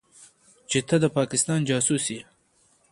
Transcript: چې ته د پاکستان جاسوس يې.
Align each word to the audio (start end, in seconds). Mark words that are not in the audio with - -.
چې 0.69 0.79
ته 0.87 0.95
د 1.03 1.05
پاکستان 1.17 1.59
جاسوس 1.69 2.05
يې. 2.13 2.21